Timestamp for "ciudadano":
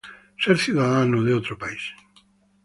0.57-1.23